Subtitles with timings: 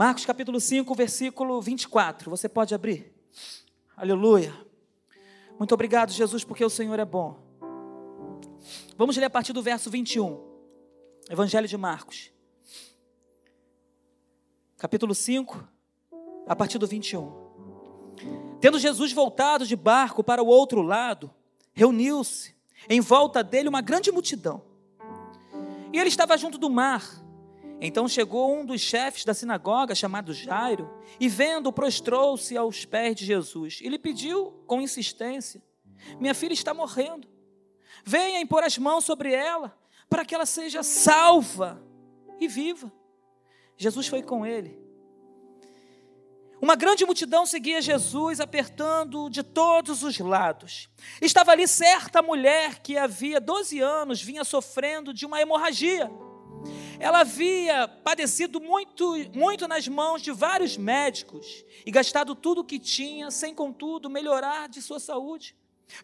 [0.00, 2.30] Marcos capítulo 5, versículo 24.
[2.30, 3.14] Você pode abrir?
[3.96, 4.54] Aleluia.
[5.58, 7.38] Muito obrigado, Jesus, porque o Senhor é bom.
[8.96, 10.40] Vamos ler a partir do verso 21.
[11.28, 12.30] Evangelho de Marcos.
[14.78, 15.68] Capítulo 5,
[16.46, 17.30] a partir do 21.
[18.58, 21.30] Tendo Jesus voltado de barco para o outro lado,
[21.72, 22.56] reuniu-se
[22.88, 24.62] em volta dele uma grande multidão.
[25.92, 27.22] E ele estava junto do mar.
[27.80, 33.24] Então chegou um dos chefes da sinagoga, chamado Jairo, e vendo, prostrou-se aos pés de
[33.24, 35.62] Jesus e lhe pediu com insistência:
[36.18, 37.26] Minha filha está morrendo.
[38.04, 39.76] Venha impor as mãos sobre ela,
[40.08, 41.82] para que ela seja salva
[42.38, 42.92] e viva.
[43.76, 44.78] Jesus foi com ele.
[46.60, 50.90] Uma grande multidão seguia Jesus, apertando de todos os lados.
[51.22, 56.10] Estava ali certa mulher que havia 12 anos vinha sofrendo de uma hemorragia.
[56.98, 62.78] Ela havia padecido muito, muito nas mãos de vários médicos e gastado tudo o que
[62.78, 65.56] tinha, sem contudo melhorar de sua saúde.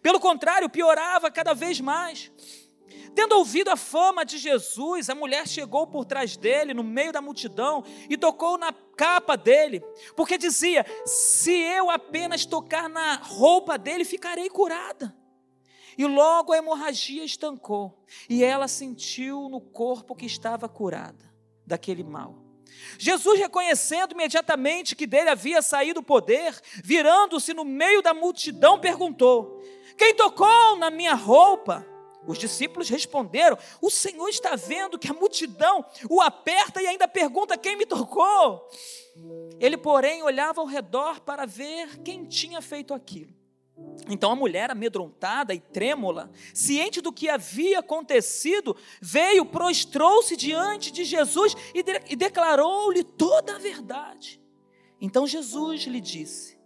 [0.02, 2.30] Pelo contrário, piorava cada vez mais.
[3.14, 7.22] Tendo ouvido a fama de Jesus, a mulher chegou por trás dele, no meio da
[7.22, 9.80] multidão, e tocou na capa dele,
[10.14, 15.16] porque dizia: Se eu apenas tocar na roupa dele, ficarei curada.
[15.97, 21.33] E logo a hemorragia estancou, e ela sentiu no corpo que estava curada
[21.66, 22.47] daquele mal.
[22.98, 29.62] Jesus, reconhecendo imediatamente que dele havia saído o poder, virando-se no meio da multidão, perguntou:
[29.97, 31.86] Quem tocou na minha roupa?
[32.27, 37.56] Os discípulos responderam: O Senhor está vendo que a multidão o aperta e ainda pergunta
[37.56, 38.69] quem me tocou.
[39.60, 43.35] Ele, porém, olhava ao redor para ver quem tinha feito aquilo.
[44.08, 51.05] Então a mulher, amedrontada e trêmula, ciente do que havia acontecido, veio, prostrou-se diante de
[51.05, 54.41] Jesus e, de e declarou-lhe toda a verdade.
[55.00, 56.58] Então Jesus lhe disse: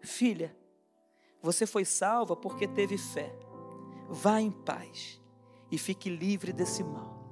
[0.00, 0.56] Filha,
[1.42, 3.34] você foi salva porque teve fé
[4.08, 5.20] Vá em paz
[5.70, 7.24] e fique livre desse mal.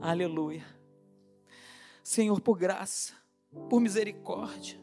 [0.00, 0.64] Aleluia.
[2.02, 3.14] Senhor, por graça,
[3.68, 4.80] por misericórdia,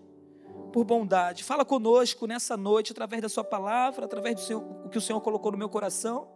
[0.77, 5.01] por bondade, fala conosco nessa noite através da Sua palavra, através do o que o
[5.01, 6.31] Senhor colocou no meu coração.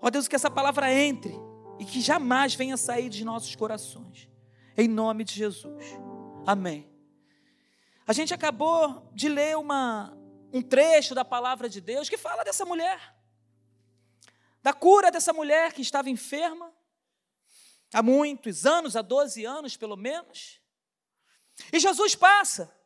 [0.00, 1.32] Ó Deus, que essa palavra entre
[1.78, 4.28] e que jamais venha sair de nossos corações.
[4.76, 5.84] Em nome de Jesus.
[6.44, 6.90] Amém.
[8.08, 10.18] A gente acabou de ler uma,
[10.52, 13.16] um trecho da palavra de Deus que fala dessa mulher
[14.60, 16.72] da cura dessa mulher que estava enferma
[17.94, 20.60] há muitos anos, há 12 anos pelo menos.
[21.72, 22.76] E Jesus passa.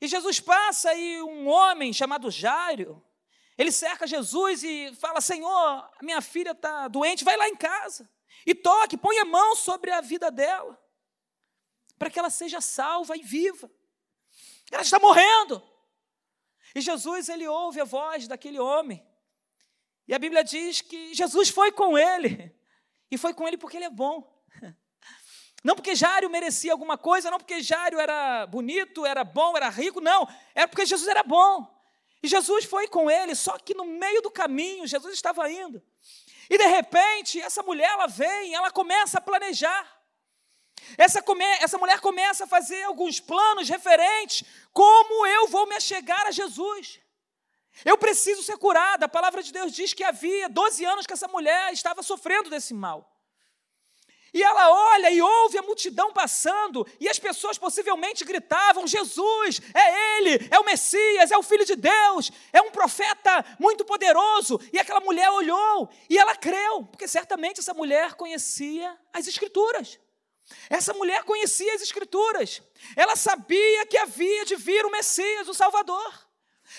[0.00, 3.04] E Jesus passa e um homem chamado Jairo,
[3.56, 8.08] ele cerca Jesus e fala: Senhor, minha filha está doente, vai lá em casa
[8.46, 10.80] e toque, põe a mão sobre a vida dela,
[11.98, 13.70] para que ela seja salva e viva.
[14.70, 15.62] Ela está morrendo.
[16.74, 19.04] E Jesus, ele ouve a voz daquele homem
[20.08, 22.56] e a Bíblia diz que Jesus foi com ele.
[23.10, 24.37] E foi com ele porque ele é bom.
[25.68, 30.00] Não porque Jário merecia alguma coisa, não porque Jário era bonito, era bom, era rico,
[30.00, 30.26] não.
[30.54, 31.68] Era porque Jesus era bom.
[32.22, 35.82] E Jesus foi com ele, só que no meio do caminho, Jesus estava indo.
[36.48, 39.86] E de repente, essa mulher, ela vem, ela começa a planejar.
[40.96, 46.26] Essa, come, essa mulher começa a fazer alguns planos referentes como eu vou me achegar
[46.28, 46.98] a Jesus.
[47.84, 49.04] Eu preciso ser curada.
[49.04, 52.72] A palavra de Deus diz que havia 12 anos que essa mulher estava sofrendo desse
[52.72, 53.17] mal.
[54.38, 60.16] E ela olha e ouve a multidão passando, e as pessoas possivelmente gritavam: Jesus, é
[60.16, 64.60] Ele, é o Messias, é o Filho de Deus, é um profeta muito poderoso.
[64.72, 69.98] E aquela mulher olhou e ela creu, porque certamente essa mulher conhecia as Escrituras.
[70.70, 72.62] Essa mulher conhecia as Escrituras,
[72.94, 76.14] ela sabia que havia de vir o Messias, o Salvador.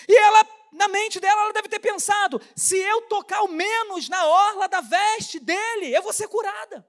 [0.08, 4.24] E ela na mente dela, ela deve ter pensado: se eu tocar ao menos na
[4.24, 6.88] orla da veste dele, eu vou ser curada.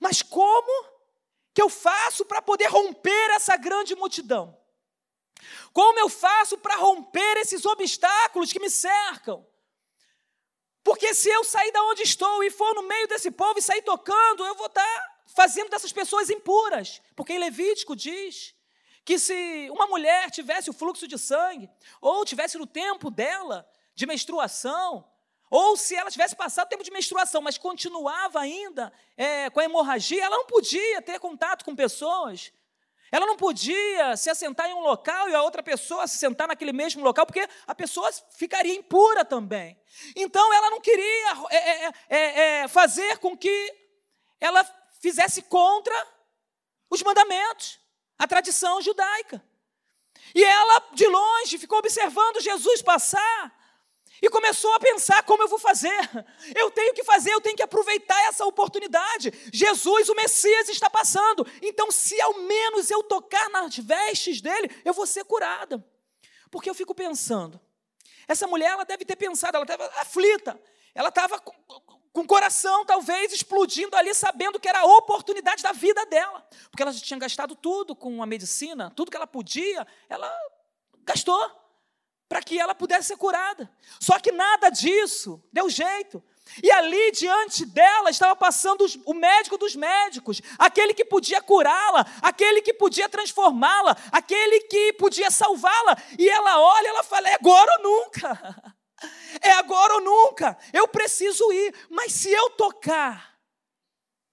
[0.00, 0.94] Mas como
[1.52, 4.58] que eu faço para poder romper essa grande multidão?
[5.72, 9.46] Como eu faço para romper esses obstáculos que me cercam?
[10.82, 13.82] Porque se eu sair da onde estou e for no meio desse povo e sair
[13.82, 17.00] tocando, eu vou estar tá fazendo dessas pessoas impuras.
[17.16, 18.54] Porque em Levítico diz
[19.04, 21.70] que se uma mulher tivesse o fluxo de sangue,
[22.00, 25.08] ou tivesse no tempo dela de menstruação,
[25.50, 30.24] ou se ela tivesse passado tempo de menstruação, mas continuava ainda é, com a hemorragia,
[30.24, 32.52] ela não podia ter contato com pessoas.
[33.12, 36.72] Ela não podia se assentar em um local e a outra pessoa se sentar naquele
[36.72, 39.80] mesmo local, porque a pessoa ficaria impura também.
[40.16, 43.72] Então ela não queria é, é, é, é fazer com que
[44.40, 44.64] ela
[45.00, 45.94] fizesse contra
[46.90, 47.78] os mandamentos,
[48.18, 49.40] a tradição judaica.
[50.34, 53.63] E ela, de longe, ficou observando Jesus passar
[54.24, 55.94] e começou a pensar como eu vou fazer.
[56.56, 59.30] Eu tenho que fazer, eu tenho que aproveitar essa oportunidade.
[59.52, 61.46] Jesus, o Messias, está passando.
[61.60, 65.84] Então, se ao menos eu tocar nas vestes dele, eu vou ser curada.
[66.50, 67.60] Porque eu fico pensando,
[68.26, 70.58] essa mulher, ela deve ter pensado, ela estava aflita.
[70.94, 71.52] Ela estava com,
[72.10, 76.48] com o coração talvez explodindo ali, sabendo que era a oportunidade da vida dela.
[76.70, 80.32] Porque ela já tinha gastado tudo com a medicina, tudo que ela podia, ela
[81.02, 81.63] gastou
[82.28, 83.70] para que ela pudesse ser curada.
[84.00, 86.22] Só que nada disso deu jeito.
[86.62, 92.60] E ali diante dela estava passando o médico dos médicos, aquele que podia curá-la, aquele
[92.60, 95.96] que podia transformá-la, aquele que podia salvá-la.
[96.18, 98.74] E ela olha, ela fala: é agora ou nunca.
[99.42, 100.56] É agora ou nunca.
[100.72, 101.74] Eu preciso ir.
[101.90, 103.38] Mas se eu tocar,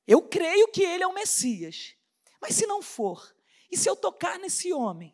[0.08, 1.96] eu creio que ele é o Messias.
[2.40, 3.36] Mas se não for,
[3.70, 5.14] e se eu tocar nesse homem?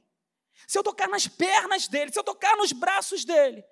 [0.68, 3.64] Se eu tocar nas pernas dele, se eu tocar nos braços dele,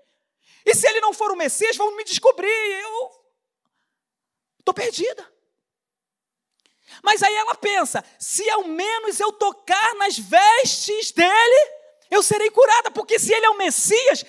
[0.66, 3.12] e se ele não for o Messias, vão me descobrir, eu
[4.60, 5.32] estou perdida.
[7.04, 11.72] Mas aí ela pensa: se ao menos eu tocar nas vestes dele,
[12.10, 14.24] eu serei curada, porque se ele é o Messias,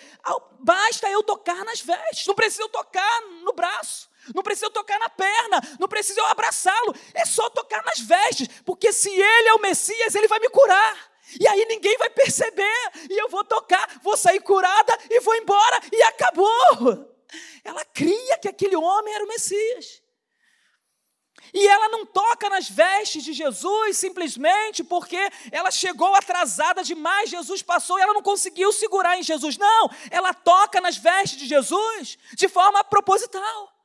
[0.59, 4.99] basta eu tocar nas vestes, não precisa eu tocar no braço, não precisa eu tocar
[4.99, 9.55] na perna, não precisa eu abraçá-lo, é só tocar nas vestes, porque se ele é
[9.55, 11.16] o Messias, ele vai me curar.
[11.41, 15.81] E aí ninguém vai perceber, e eu vou tocar, vou sair curada e vou embora,
[15.93, 17.17] e acabou.
[17.65, 20.03] Ela cria que aquele homem era o Messias.
[21.53, 25.19] E ela não toca nas vestes de Jesus simplesmente porque
[25.51, 29.57] ela chegou atrasada demais, Jesus passou e ela não conseguiu segurar em Jesus.
[29.57, 33.76] Não, ela toca nas vestes de Jesus de forma proposital.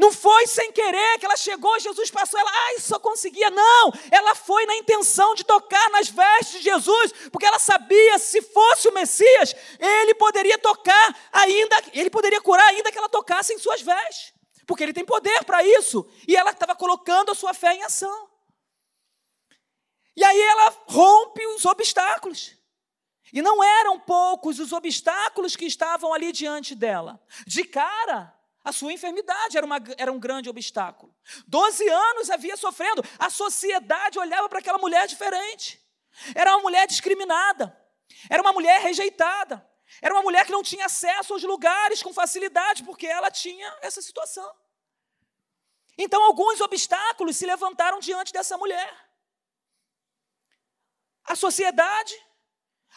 [0.00, 3.50] Não foi sem querer que ela chegou, Jesus passou, ela, ai, só conseguia.
[3.50, 8.40] Não, ela foi na intenção de tocar nas vestes de Jesus, porque ela sabia, se
[8.40, 13.58] fosse o Messias, ele poderia tocar ainda, ele poderia curar ainda que ela tocasse em
[13.58, 14.32] suas vestes,
[14.66, 16.10] porque ele tem poder para isso.
[16.26, 18.26] E ela estava colocando a sua fé em ação.
[20.16, 22.56] E aí ela rompe os obstáculos.
[23.34, 27.22] E não eram poucos os obstáculos que estavam ali diante dela.
[27.46, 31.14] De cara, a sua enfermidade era, uma, era um grande obstáculo.
[31.46, 33.02] Doze anos havia sofrendo.
[33.18, 35.80] A sociedade olhava para aquela mulher diferente.
[36.34, 37.74] Era uma mulher discriminada.
[38.28, 39.66] Era uma mulher rejeitada.
[40.02, 44.02] Era uma mulher que não tinha acesso aos lugares com facilidade, porque ela tinha essa
[44.02, 44.54] situação.
[45.96, 49.10] Então, alguns obstáculos se levantaram diante dessa mulher.
[51.24, 52.14] A sociedade,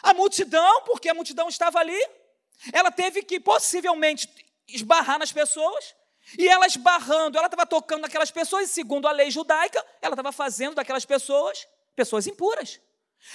[0.02, 2.00] a multidão, porque a multidão estava ali,
[2.72, 4.28] ela teve que possivelmente
[4.68, 5.94] esbarrar nas pessoas.
[6.38, 10.32] E ela esbarrando, ela estava tocando naquelas pessoas, e segundo a lei judaica, ela estava
[10.32, 12.80] fazendo daquelas pessoas pessoas impuras.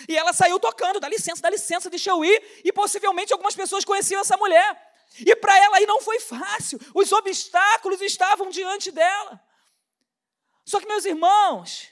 [0.08, 2.62] E ela saiu tocando, dá licença, dá licença, deixa eu ir.
[2.64, 4.90] E possivelmente algumas pessoas conheciam essa mulher.
[5.18, 9.42] E para ela aí não foi fácil, os obstáculos estavam diante dela.
[10.64, 11.90] Só que, meus irmãos,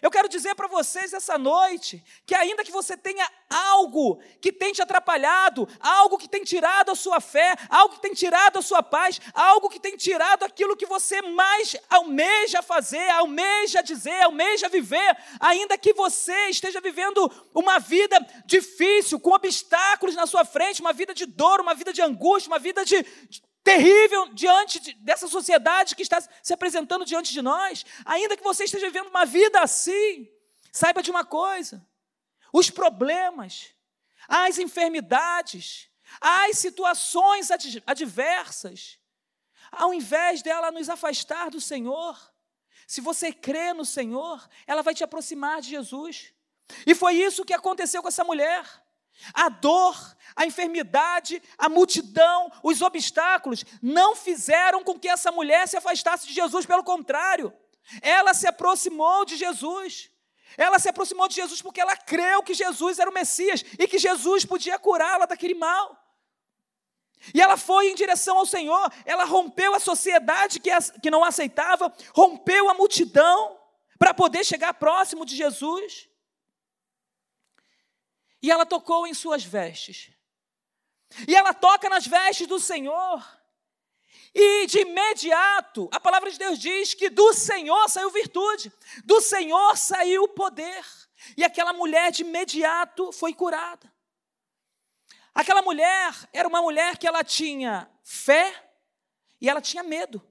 [0.00, 4.72] eu quero dizer para vocês essa noite que, ainda que você tenha algo que tem
[4.72, 8.82] te atrapalhado, algo que tem tirado a sua fé, algo que tem tirado a sua
[8.82, 15.16] paz, algo que tem tirado aquilo que você mais almeja fazer, almeja dizer, almeja viver,
[15.40, 21.14] ainda que você esteja vivendo uma vida difícil, com obstáculos na sua frente, uma vida
[21.14, 23.04] de dor, uma vida de angústia, uma vida de,
[23.68, 28.64] terrível diante de, dessa sociedade que está se apresentando diante de nós, ainda que você
[28.64, 30.26] esteja vivendo uma vida assim,
[30.72, 31.86] saiba de uma coisa:
[32.50, 33.74] os problemas,
[34.26, 37.50] as enfermidades, as situações
[37.86, 38.98] adversas,
[39.70, 42.18] ao invés dela nos afastar do Senhor,
[42.86, 46.32] se você crê no Senhor, ela vai te aproximar de Jesus.
[46.86, 48.64] E foi isso que aconteceu com essa mulher.
[49.34, 55.76] A dor, a enfermidade, a multidão, os obstáculos não fizeram com que essa mulher se
[55.76, 57.52] afastasse de Jesus, pelo contrário,
[58.02, 60.10] ela se aproximou de Jesus.
[60.56, 63.98] Ela se aproximou de Jesus porque ela creu que Jesus era o Messias e que
[63.98, 65.96] Jesus podia curá-la daquele mal.
[67.34, 70.70] E ela foi em direção ao Senhor, ela rompeu a sociedade que,
[71.02, 73.58] que não aceitava, rompeu a multidão
[73.98, 76.07] para poder chegar próximo de Jesus.
[78.42, 80.10] E ela tocou em suas vestes.
[81.26, 83.38] E ela toca nas vestes do Senhor.
[84.34, 88.72] E de imediato, a palavra de Deus diz que do Senhor saiu virtude,
[89.04, 90.84] do Senhor saiu poder.
[91.36, 93.92] E aquela mulher de imediato foi curada.
[95.34, 98.70] Aquela mulher era uma mulher que ela tinha fé
[99.40, 100.22] e ela tinha medo.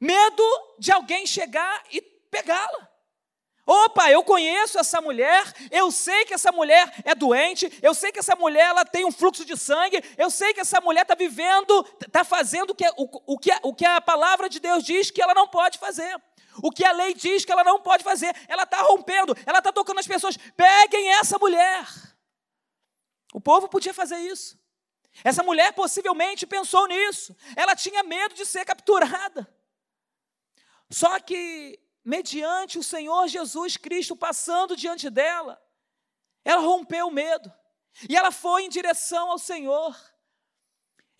[0.00, 0.42] Medo
[0.78, 2.89] de alguém chegar e pegá-la.
[3.66, 8.18] Opa, eu conheço essa mulher, eu sei que essa mulher é doente, eu sei que
[8.18, 11.86] essa mulher ela tem um fluxo de sangue, eu sei que essa mulher está vivendo,
[12.04, 15.22] está fazendo o que, o, o, que, o que a palavra de Deus diz que
[15.22, 16.20] ela não pode fazer.
[16.62, 19.72] O que a lei diz que ela não pode fazer, ela está rompendo, ela está
[19.72, 20.36] tocando as pessoas.
[20.36, 21.86] Peguem essa mulher.
[23.32, 24.58] O povo podia fazer isso.
[25.22, 27.36] Essa mulher possivelmente pensou nisso.
[27.56, 29.46] Ela tinha medo de ser capturada.
[30.90, 35.60] Só que, mediante o Senhor Jesus Cristo passando diante dela,
[36.44, 37.52] ela rompeu o medo.
[38.08, 39.96] E ela foi em direção ao Senhor.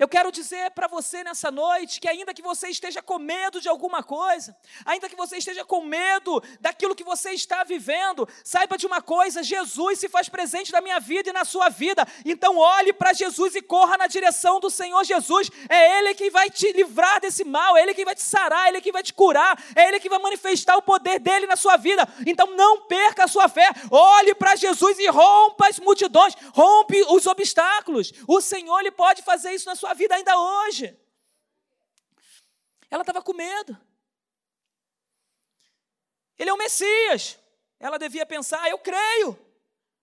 [0.01, 3.69] Eu quero dizer para você nessa noite que, ainda que você esteja com medo de
[3.69, 8.87] alguma coisa, ainda que você esteja com medo daquilo que você está vivendo, saiba de
[8.87, 12.09] uma coisa: Jesus se faz presente na minha vida e na sua vida.
[12.25, 15.51] Então, olhe para Jesus e corra na direção do Senhor Jesus.
[15.69, 18.69] É Ele quem vai te livrar desse mal, é Ele quem vai te sarar, é
[18.71, 21.77] Ele quem vai te curar, é Ele que vai manifestar o poder dele na sua
[21.77, 22.09] vida.
[22.27, 27.27] Então, não perca a sua fé, olhe para Jesus e rompa as multidões, rompe os
[27.27, 28.15] obstáculos.
[28.27, 30.97] O Senhor ele pode fazer isso na sua sua vida ainda hoje.
[32.89, 33.77] Ela estava com medo.
[36.39, 37.39] Ele é o Messias.
[37.79, 39.39] Ela devia pensar: eu creio.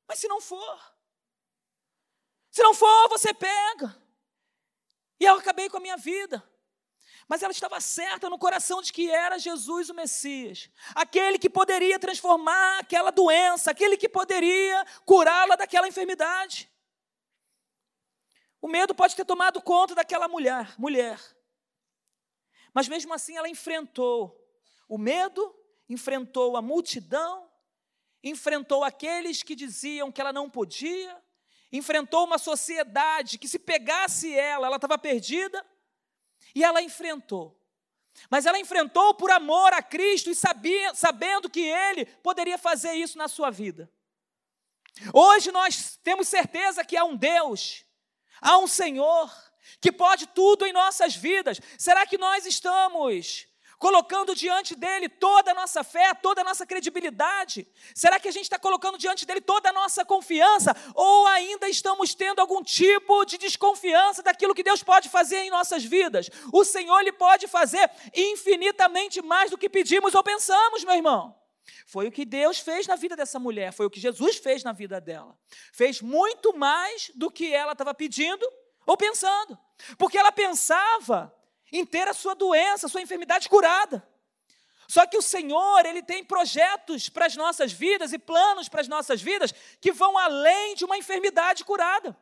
[0.08, 0.80] Mas se não for,
[2.50, 3.96] se não for, você pega.
[5.20, 6.44] E eu acabei com a minha vida.
[7.28, 12.00] Mas ela estava certa no coração de que era Jesus o Messias, aquele que poderia
[12.00, 16.70] transformar aquela doença, aquele que poderia curá-la daquela enfermidade.
[18.62, 21.20] O medo pode ter tomado conta daquela mulher, mulher.
[22.74, 24.36] Mas mesmo assim ela enfrentou
[24.88, 25.56] o medo,
[25.90, 27.50] enfrentou a multidão,
[28.24, 31.22] enfrentou aqueles que diziam que ela não podia,
[31.72, 35.66] enfrentou uma sociedade que se pegasse ela, ela estava perdida,
[36.56, 37.60] e ela enfrentou.
[38.30, 43.18] Mas ela enfrentou por amor a Cristo e sabia, sabendo que Ele poderia fazer isso
[43.18, 43.92] na sua vida.
[45.14, 47.86] Hoje nós temos certeza que há um Deus
[48.42, 49.32] Há um Senhor
[49.80, 51.60] que pode tudo em nossas vidas.
[51.78, 57.68] Será que nós estamos colocando diante dele toda a nossa fé, toda a nossa credibilidade?
[57.94, 60.76] Será que a gente está colocando diante dele toda a nossa confiança?
[60.96, 65.84] Ou ainda estamos tendo algum tipo de desconfiança daquilo que Deus pode fazer em nossas
[65.84, 66.30] vidas?
[66.52, 71.36] O Senhor ele pode fazer infinitamente mais do que pedimos ou pensamos, meu irmão.
[71.86, 74.72] Foi o que Deus fez na vida dessa mulher, foi o que Jesus fez na
[74.72, 75.38] vida dela.
[75.72, 78.48] Fez muito mais do que ela estava pedindo
[78.86, 79.58] ou pensando,
[79.98, 81.34] porque ela pensava
[81.72, 84.08] em ter a sua doença, a sua enfermidade curada.
[84.88, 88.88] Só que o Senhor, Ele tem projetos para as nossas vidas e planos para as
[88.88, 92.18] nossas vidas que vão além de uma enfermidade curada.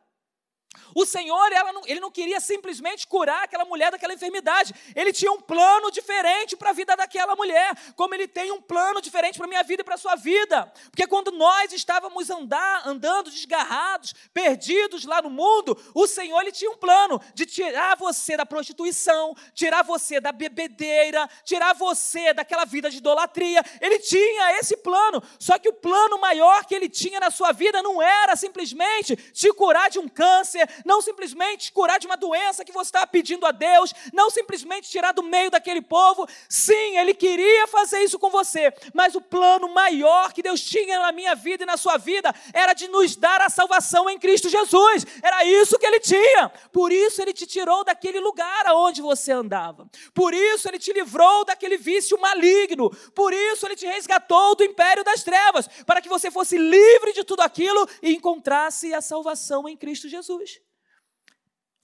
[0.94, 4.74] O Senhor, não, ele não queria simplesmente curar aquela mulher daquela enfermidade.
[4.94, 9.00] Ele tinha um plano diferente para a vida daquela mulher, como ele tem um plano
[9.00, 10.72] diferente para a minha vida e para a sua vida.
[10.90, 16.70] Porque quando nós estávamos andar, andando desgarrados, perdidos lá no mundo, o Senhor ele tinha
[16.70, 22.88] um plano de tirar você da prostituição, tirar você da bebedeira, tirar você daquela vida
[22.88, 23.62] de idolatria.
[23.82, 25.22] Ele tinha esse plano.
[25.38, 29.52] Só que o plano maior que ele tinha na sua vida não era simplesmente te
[29.52, 33.52] curar de um câncer, não simplesmente curar de uma doença que você estava pedindo a
[33.52, 36.26] Deus, não simplesmente tirar do meio daquele povo.
[36.48, 41.12] Sim, Ele queria fazer isso com você, mas o plano maior que Deus tinha na
[41.12, 45.06] minha vida e na sua vida era de nos dar a salvação em Cristo Jesus.
[45.22, 46.50] Era isso que Ele tinha.
[46.72, 49.88] Por isso Ele te tirou daquele lugar aonde você andava.
[50.14, 52.90] Por isso Ele te livrou daquele vício maligno.
[53.14, 57.24] Por isso Ele te resgatou do império das trevas, para que você fosse livre de
[57.24, 60.55] tudo aquilo e encontrasse a salvação em Cristo Jesus.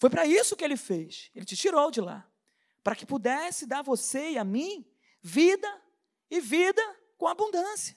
[0.03, 1.31] Foi para isso que ele fez.
[1.33, 2.29] Ele te tirou de lá.
[2.83, 4.85] Para que pudesse dar a você e a mim
[5.21, 5.81] vida
[6.29, 6.83] e vida
[7.17, 7.97] com abundância.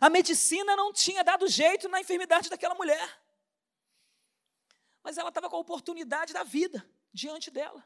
[0.00, 3.20] A medicina não tinha dado jeito na enfermidade daquela mulher.
[5.02, 7.84] Mas ela estava com a oportunidade da vida diante dela.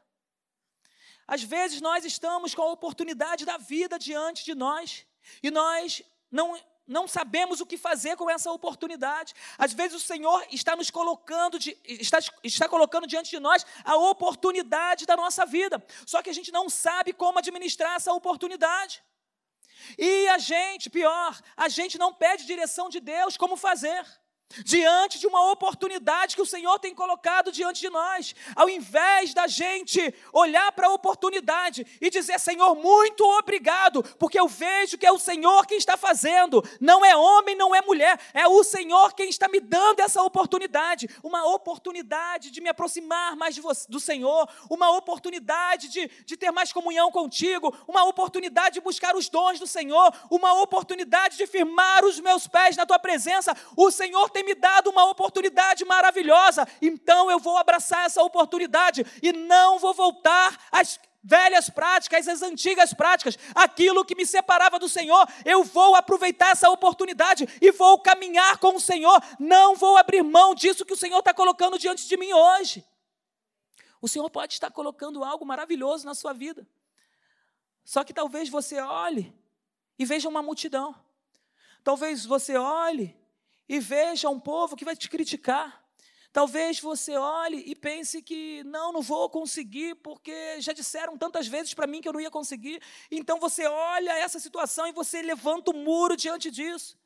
[1.25, 5.03] Às vezes nós estamos com a oportunidade da vida diante de nós
[5.41, 6.55] e nós não
[6.87, 9.33] não sabemos o que fazer com essa oportunidade.
[9.57, 13.95] Às vezes o Senhor está nos colocando, de, está, está colocando diante de nós a
[13.97, 15.83] oportunidade da nossa vida.
[16.05, 19.03] Só que a gente não sabe como administrar essa oportunidade.
[19.97, 24.05] E a gente, pior, a gente não pede direção de Deus como fazer.
[24.63, 29.47] Diante de uma oportunidade que o Senhor tem colocado diante de nós, ao invés da
[29.47, 35.11] gente olhar para a oportunidade e dizer: Senhor, muito obrigado, porque eu vejo que é
[35.11, 39.29] o Senhor quem está fazendo, não é homem, não é mulher, é o Senhor quem
[39.29, 44.91] está me dando essa oportunidade, uma oportunidade de me aproximar mais você, do Senhor, uma
[44.91, 50.13] oportunidade de, de ter mais comunhão contigo, uma oportunidade de buscar os dons do Senhor,
[50.29, 53.55] uma oportunidade de firmar os meus pés na tua presença.
[53.75, 59.33] O Senhor tem me dado uma oportunidade maravilhosa, então eu vou abraçar essa oportunidade e
[59.33, 65.27] não vou voltar às velhas práticas, às antigas práticas, aquilo que me separava do Senhor,
[65.43, 70.53] eu vou aproveitar essa oportunidade e vou caminhar com o Senhor, não vou abrir mão
[70.53, 72.85] disso que o Senhor está colocando diante de mim hoje.
[73.99, 76.67] O Senhor pode estar colocando algo maravilhoso na sua vida,
[77.83, 79.33] só que talvez você olhe
[79.97, 80.95] e veja uma multidão,
[81.83, 83.17] talvez você olhe
[83.67, 85.83] e veja um povo que vai te criticar.
[86.31, 91.73] Talvez você olhe e pense que não, não vou conseguir, porque já disseram tantas vezes
[91.73, 92.81] para mim que eu não ia conseguir.
[93.09, 96.97] Então você olha essa situação e você levanta o um muro diante disso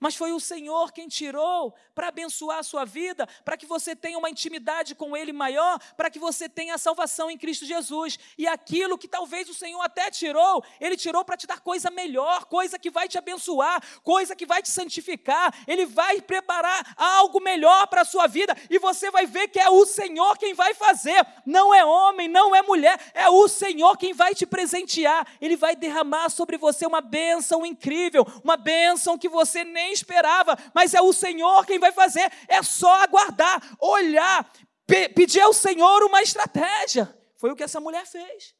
[0.00, 4.18] mas foi o Senhor quem tirou para abençoar a sua vida, para que você tenha
[4.18, 8.18] uma intimidade com Ele maior, para que você tenha a salvação em Cristo Jesus.
[8.36, 12.44] E aquilo que talvez o Senhor até tirou, Ele tirou para te dar coisa melhor,
[12.44, 15.54] coisa que vai te abençoar, coisa que vai te santificar.
[15.66, 19.68] Ele vai preparar algo melhor para a sua vida e você vai ver que é
[19.68, 21.26] o Senhor quem vai fazer.
[21.44, 25.26] Não é homem, não é mulher, é o Senhor quem vai te presentear.
[25.40, 30.56] Ele vai derramar sobre você uma bênção incrível, uma bênção que você nem nem esperava,
[30.74, 32.30] mas é o Senhor quem vai fazer.
[32.46, 34.50] É só aguardar, olhar,
[34.86, 37.14] pe pedir ao Senhor uma estratégia.
[37.36, 38.54] Foi o que essa mulher fez.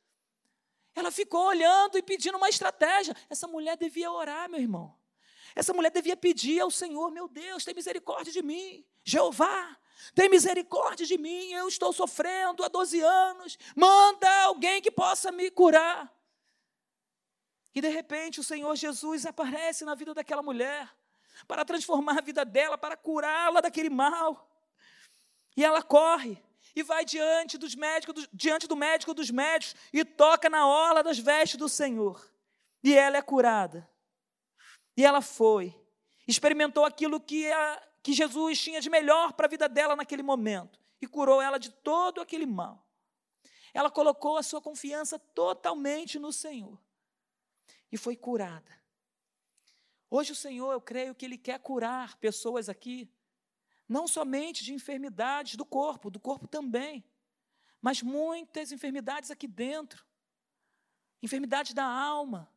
[0.94, 3.14] Ela ficou olhando e pedindo uma estratégia.
[3.28, 4.96] Essa mulher devia orar, meu irmão.
[5.54, 8.84] Essa mulher devia pedir ao Senhor: Meu Deus, tem misericórdia de mim.
[9.04, 9.76] Jeová,
[10.14, 11.52] tem misericórdia de mim.
[11.52, 13.58] Eu estou sofrendo há 12 anos.
[13.76, 16.12] Manda alguém que possa me curar.
[17.74, 20.97] E de repente o Senhor Jesus aparece na vida daquela mulher
[21.46, 24.48] para transformar a vida dela, para curá-la daquele mal.
[25.56, 26.42] E ela corre
[26.74, 31.18] e vai diante dos médicos, diante do médico dos médicos e toca na orla das
[31.18, 32.24] vestes do Senhor.
[32.82, 33.88] E ela é curada.
[34.96, 35.74] E ela foi,
[36.26, 40.78] experimentou aquilo que, a, que Jesus tinha de melhor para a vida dela naquele momento
[41.00, 42.84] e curou ela de todo aquele mal.
[43.72, 46.78] Ela colocou a sua confiança totalmente no Senhor
[47.90, 48.77] e foi curada.
[50.10, 53.10] Hoje o Senhor, eu creio que Ele quer curar pessoas aqui,
[53.86, 57.04] não somente de enfermidades do corpo, do corpo também,
[57.80, 60.04] mas muitas enfermidades aqui dentro,
[61.22, 62.50] enfermidades da alma,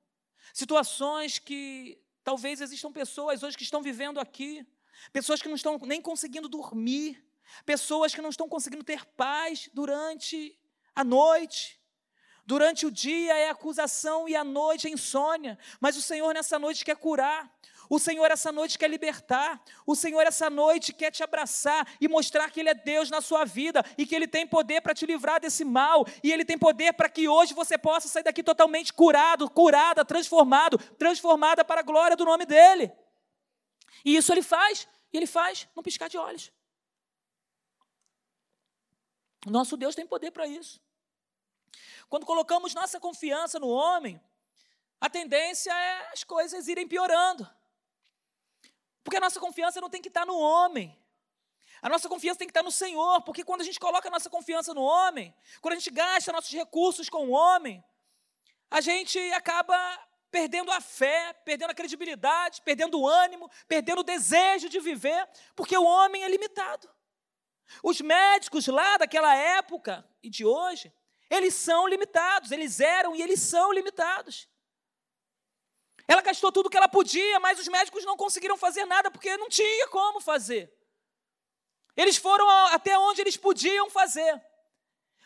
[0.53, 4.65] situações que talvez existam pessoas hoje que estão vivendo aqui,
[5.11, 7.21] pessoas que não estão nem conseguindo dormir,
[7.65, 10.57] pessoas que não estão conseguindo ter paz durante
[10.95, 11.80] a noite,
[12.51, 16.83] Durante o dia é acusação e à noite é insônia, mas o Senhor nessa noite
[16.83, 17.49] quer curar.
[17.89, 19.63] O Senhor essa noite quer libertar.
[19.87, 23.45] O Senhor essa noite quer te abraçar e mostrar que Ele é Deus na sua
[23.45, 26.05] vida e que Ele tem poder para te livrar desse mal.
[26.21, 30.77] E Ele tem poder para que hoje você possa sair daqui totalmente curado, curada, transformado,
[30.97, 32.91] transformada para a glória do nome dEle.
[34.03, 36.51] E isso Ele faz, e Ele faz num piscar de olhos.
[39.45, 40.81] Nosso Deus tem poder para isso.
[42.11, 44.21] Quando colocamos nossa confiança no homem,
[44.99, 47.49] a tendência é as coisas irem piorando.
[49.01, 50.93] Porque a nossa confiança não tem que estar no homem.
[51.81, 54.29] A nossa confiança tem que estar no Senhor, porque quando a gente coloca a nossa
[54.29, 57.81] confiança no homem, quando a gente gasta nossos recursos com o homem,
[58.69, 59.77] a gente acaba
[60.29, 65.77] perdendo a fé, perdendo a credibilidade, perdendo o ânimo, perdendo o desejo de viver, porque
[65.77, 66.89] o homem é limitado.
[67.81, 70.93] Os médicos lá daquela época e de hoje,
[71.31, 74.49] eles são limitados, eles eram e eles são limitados.
[76.05, 79.37] Ela gastou tudo o que ela podia, mas os médicos não conseguiram fazer nada porque
[79.37, 80.71] não tinha como fazer.
[81.95, 84.43] Eles foram até onde eles podiam fazer.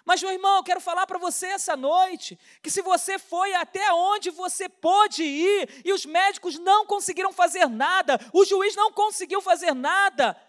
[0.06, 3.92] Mas, meu irmão, eu quero falar para você essa noite que se você foi até
[3.92, 9.42] onde você pôde ir e os médicos não conseguiram fazer nada, o juiz não conseguiu
[9.42, 10.40] fazer nada,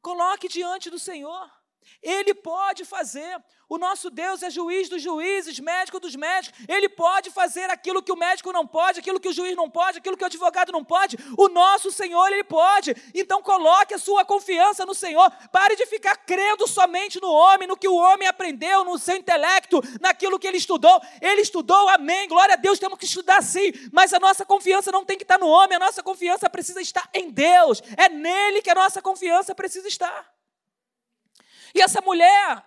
[0.00, 1.50] coloque diante do Senhor.
[2.02, 3.42] Ele pode fazer.
[3.68, 6.58] O nosso Deus é juiz dos juízes, médico dos médicos.
[6.68, 9.98] Ele pode fazer aquilo que o médico não pode, aquilo que o juiz não pode,
[9.98, 11.16] aquilo que o advogado não pode.
[11.38, 12.96] O nosso Senhor, ele pode.
[13.14, 15.30] Então coloque a sua confiança no Senhor.
[15.52, 19.80] Pare de ficar crendo somente no homem, no que o homem aprendeu, no seu intelecto,
[20.00, 21.00] naquilo que ele estudou.
[21.20, 22.26] Ele estudou, amém.
[22.26, 23.70] Glória a Deus, temos que estudar sim.
[23.92, 27.08] Mas a nossa confiança não tem que estar no homem, a nossa confiança precisa estar
[27.14, 27.80] em Deus.
[27.96, 30.39] É nele que a nossa confiança precisa estar.
[31.74, 32.64] E essa mulher,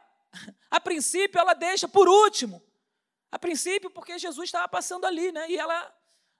[0.69, 2.61] a princípio, ela deixa por último.
[3.31, 5.49] A princípio, porque Jesus estava passando ali, né?
[5.49, 5.95] E ela.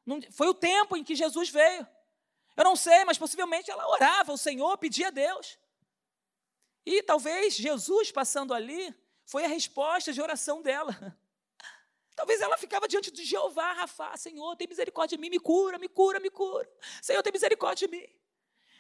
[0.06, 1.88] Não, foi o tempo em que Jesus veio.
[2.56, 5.58] Eu não sei, mas possivelmente ela orava ao Senhor, pedia a Deus.
[6.86, 8.94] E talvez Jesus passando ali
[9.26, 10.96] foi a resposta de oração dela.
[12.16, 15.88] Talvez ela ficava diante de Jeová, Rafa, Senhor, tem misericórdia de mim, me cura, me
[15.88, 16.70] cura, me cura.
[17.02, 18.06] Senhor, tem misericórdia de mim.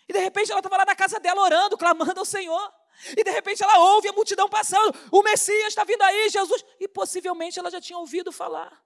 [0.07, 2.73] E de repente ela estava lá na casa dela orando, clamando ao Senhor.
[3.17, 4.97] E de repente ela ouve a multidão passando.
[5.11, 6.63] O Messias está vindo aí, Jesus.
[6.79, 8.83] E possivelmente ela já tinha ouvido falar.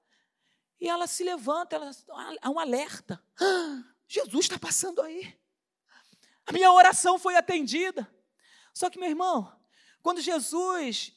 [0.79, 1.91] E ela se levanta, ela,
[2.41, 3.21] há um alerta.
[3.39, 5.37] Ah, Jesus está passando aí.
[6.45, 8.09] A minha oração foi atendida.
[8.73, 9.51] Só que, meu irmão,
[10.01, 11.13] quando Jesus,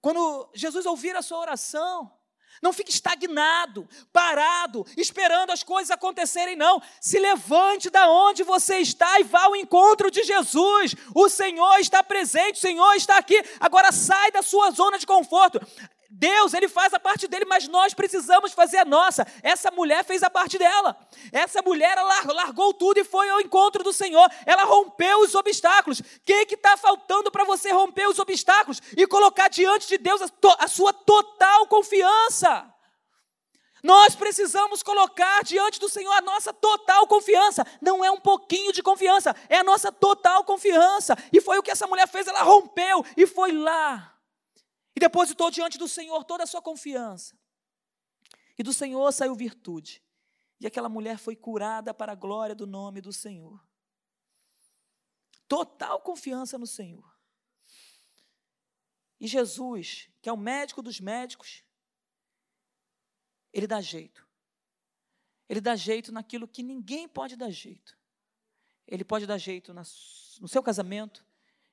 [0.00, 2.12] quando Jesus ouvir a sua oração,
[2.60, 6.82] não fique estagnado, parado, esperando as coisas acontecerem, não.
[7.00, 10.94] Se levante da onde você está e vá ao encontro de Jesus.
[11.14, 13.42] O Senhor está presente, o Senhor está aqui.
[13.58, 15.60] Agora sai da sua zona de conforto.
[16.22, 19.26] Deus, ele faz a parte dele, mas nós precisamos fazer a nossa.
[19.42, 20.96] Essa mulher fez a parte dela.
[21.32, 24.30] Essa mulher largou tudo e foi ao encontro do Senhor.
[24.46, 25.98] Ela rompeu os obstáculos.
[25.98, 30.28] O que está faltando para você romper os obstáculos e colocar diante de Deus a,
[30.28, 32.72] to, a sua total confiança?
[33.82, 37.66] Nós precisamos colocar diante do Senhor a nossa total confiança.
[37.80, 41.18] Não é um pouquinho de confiança, é a nossa total confiança.
[41.32, 44.11] E foi o que essa mulher fez, ela rompeu e foi lá
[44.94, 47.38] e depositou diante do Senhor toda a sua confiança.
[48.58, 50.02] E do Senhor saiu virtude.
[50.60, 53.60] E aquela mulher foi curada para a glória do nome do Senhor.
[55.48, 57.12] Total confiança no Senhor.
[59.18, 61.64] E Jesus, que é o médico dos médicos,
[63.52, 64.26] ele dá jeito.
[65.48, 67.98] Ele dá jeito naquilo que ninguém pode dar jeito.
[68.86, 71.24] Ele pode dar jeito no seu casamento,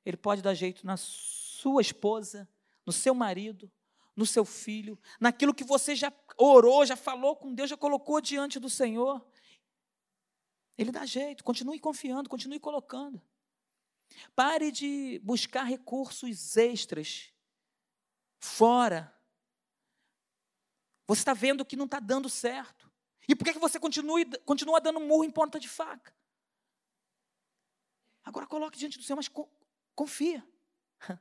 [0.05, 2.47] ele pode dar jeito na sua esposa,
[2.85, 3.71] no seu marido,
[4.15, 8.59] no seu filho, naquilo que você já orou, já falou com Deus, já colocou diante
[8.59, 9.25] do Senhor.
[10.77, 13.21] Ele dá jeito, continue confiando, continue colocando.
[14.35, 17.33] Pare de buscar recursos extras
[18.39, 19.15] fora.
[21.07, 22.91] Você está vendo que não está dando certo.
[23.27, 26.13] E por que, que você continue, continua dando murro em ponta de faca?
[28.23, 29.29] Agora coloque diante do Senhor, mas
[29.95, 30.45] confia.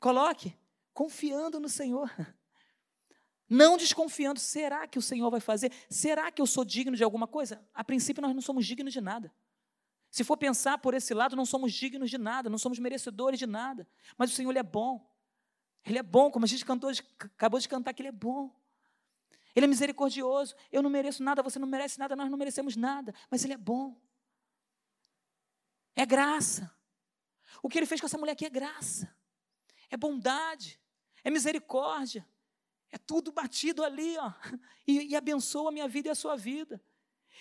[0.00, 0.56] Coloque
[0.98, 2.10] confiando no Senhor.
[3.48, 5.72] Não desconfiando, será que o Senhor vai fazer?
[5.88, 7.64] Será que eu sou digno de alguma coisa?
[7.72, 9.32] A princípio, nós não somos dignos de nada.
[10.10, 13.46] Se for pensar por esse lado, não somos dignos de nada, não somos merecedores de
[13.46, 13.88] nada.
[14.18, 15.08] Mas o Senhor ele é bom.
[15.84, 18.52] Ele é bom, como a gente cantou, acabou de cantar que Ele é bom.
[19.54, 20.56] Ele é misericordioso.
[20.72, 23.14] Eu não mereço nada, você não merece nada, nós não merecemos nada.
[23.30, 23.96] Mas Ele é bom.
[25.94, 26.76] É graça.
[27.62, 29.16] O que Ele fez com essa mulher aqui é graça.
[29.88, 30.78] É bondade
[31.24, 32.26] é misericórdia.
[32.90, 34.32] É tudo batido ali, ó,
[34.86, 36.82] e, e abençoa a minha vida e a sua vida.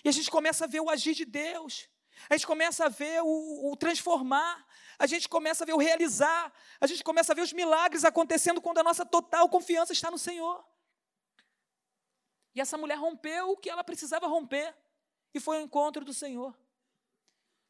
[0.03, 1.89] E a gente começa a ver o agir de Deus,
[2.29, 4.67] a gente começa a ver o, o, transformar,
[4.99, 8.59] a gente começa a ver o realizar, a gente começa a ver os milagres acontecendo
[8.59, 10.65] quando a nossa total confiança está no Senhor.
[12.53, 14.75] E essa mulher rompeu o que ela precisava romper,
[15.33, 16.57] e foi ao encontro do Senhor.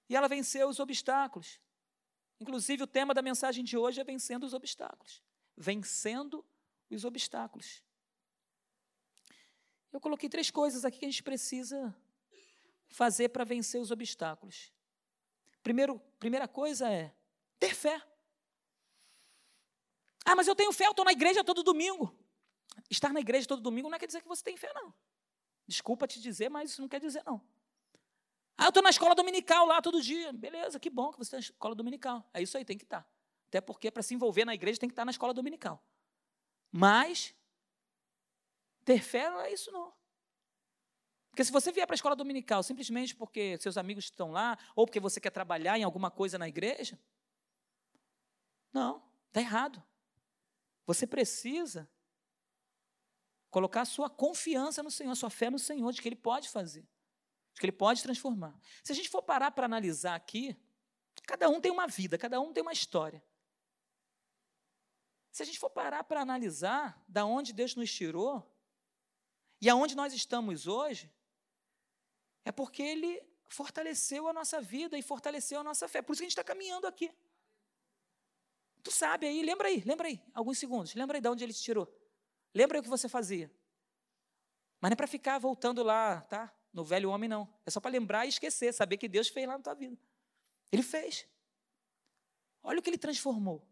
[0.09, 1.59] E ela venceu os obstáculos.
[2.39, 5.21] Inclusive, o tema da mensagem de hoje é vencendo os obstáculos
[5.57, 6.45] vencendo
[6.89, 7.83] os obstáculos.
[9.91, 11.95] Eu coloquei três coisas aqui que a gente precisa
[12.89, 14.71] fazer para vencer os obstáculos.
[15.63, 17.13] Primeiro, primeira coisa é
[17.59, 18.01] ter fé.
[20.23, 22.15] Ah, mas eu tenho fé, eu estou na igreja todo domingo.
[22.89, 24.93] Estar na igreja todo domingo não quer dizer que você tem fé, não.
[25.65, 27.41] Desculpa te dizer, mas isso não quer dizer, não.
[28.57, 30.31] Ah, eu estou na escola dominical lá todo dia.
[30.33, 32.27] Beleza, que bom que você está na escola dominical.
[32.33, 33.07] É isso aí, tem que estar.
[33.47, 35.83] Até porque para se envolver na igreja tem que estar na escola dominical.
[36.71, 37.33] Mas
[38.83, 39.93] ter fé não é isso não.
[41.29, 44.85] Porque se você vier para a escola dominical simplesmente porque seus amigos estão lá, ou
[44.85, 46.99] porque você quer trabalhar em alguma coisa na igreja,
[48.73, 49.83] não, está errado.
[50.85, 51.89] Você precisa
[53.49, 56.49] colocar a sua confiança no Senhor, a sua fé no Senhor, de que Ele pode
[56.49, 56.81] fazer,
[57.53, 58.59] de que Ele pode transformar.
[58.83, 60.55] Se a gente for parar para analisar aqui,
[61.25, 63.23] cada um tem uma vida, cada um tem uma história.
[65.37, 68.51] Se a gente for parar para analisar da onde Deus nos tirou
[69.61, 71.13] e aonde nós estamos hoje,
[72.43, 76.01] é porque Ele fortaleceu a nossa vida e fortaleceu a nossa fé.
[76.01, 77.13] Por isso que a gente está caminhando aqui.
[78.81, 81.61] Tu sabe aí, lembra aí, lembra aí, alguns segundos, lembra aí de onde Ele te
[81.61, 81.87] tirou.
[82.51, 83.53] Lembra aí o que você fazia.
[84.81, 86.51] Mas não é para ficar voltando lá, tá?
[86.73, 87.47] No velho homem, não.
[87.63, 89.95] É só para lembrar e esquecer, saber que Deus fez lá na tua vida.
[90.71, 91.27] Ele fez.
[92.63, 93.63] Olha o que ele transformou.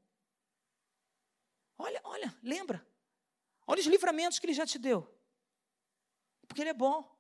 [1.78, 2.86] Olha, olha, lembra.
[3.68, 5.10] Olha os livramentos que ele já te deu.
[6.48, 7.14] Porque ele é bom.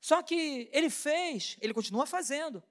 [0.00, 2.62] Só que ele fez, ele continua fazendo.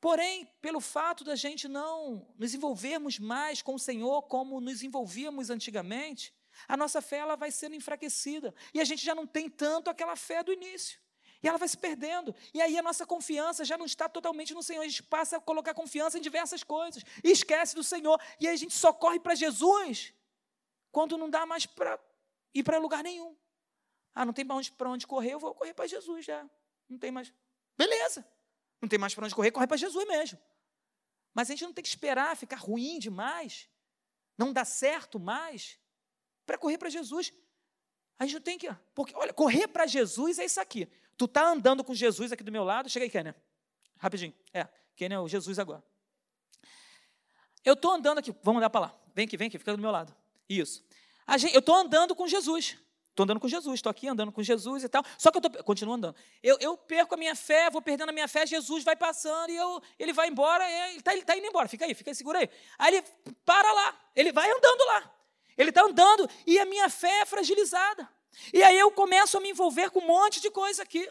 [0.00, 5.50] Porém, pelo fato da gente não nos envolvermos mais com o Senhor como nos envolvíamos
[5.50, 6.32] antigamente,
[6.68, 8.54] a nossa fé ela vai sendo enfraquecida.
[8.72, 11.00] E a gente já não tem tanto aquela fé do início.
[11.42, 12.34] E ela vai se perdendo.
[12.52, 14.82] E aí a nossa confiança já não está totalmente no Senhor.
[14.82, 17.04] A gente passa a colocar confiança em diversas coisas.
[17.22, 18.20] E esquece do Senhor.
[18.40, 20.12] E aí a gente só corre para Jesus
[20.90, 21.98] quando não dá mais para
[22.54, 23.36] ir para lugar nenhum.
[24.14, 26.48] Ah, não tem para onde, onde correr, eu vou correr para Jesus já.
[26.88, 27.32] Não tem mais.
[27.76, 28.26] Beleza.
[28.80, 30.38] Não tem mais para onde correr, corre para Jesus mesmo.
[31.32, 33.68] Mas a gente não tem que esperar ficar ruim demais,
[34.36, 35.78] não dar certo mais,
[36.44, 37.32] para correr para Jesus.
[38.18, 38.68] A gente não tem que.
[38.94, 40.88] Porque, olha, correr para Jesus é isso aqui.
[41.18, 42.88] Tu tá andando com Jesus aqui do meu lado.
[42.88, 43.34] Chega aí, Kênia.
[43.98, 44.32] Rapidinho.
[44.54, 45.82] É, Kênia é o Jesus agora.
[47.64, 48.32] Eu estou andando aqui.
[48.42, 48.94] Vamos andar para lá.
[49.14, 50.14] Vem aqui, vem aqui, fica do meu lado.
[50.48, 50.84] Isso.
[51.36, 52.78] Gente, eu estou andando com Jesus.
[53.10, 55.02] Estou andando com Jesus, estou aqui andando com Jesus e tal.
[55.18, 56.14] Só que eu tô, continuo andando.
[56.40, 59.56] Eu, eu, perco a minha fé, vou perdendo a minha fé, Jesus vai passando e
[59.56, 61.66] eu, ele vai embora, ele está tá indo embora.
[61.66, 62.48] Fica aí, fica aí, segura aí.
[62.78, 63.04] Aí ele
[63.44, 65.14] para lá, ele vai andando lá.
[65.56, 68.08] Ele está andando e a minha fé é fragilizada.
[68.52, 71.08] E aí eu começo a me envolver com um monte de coisa aqui.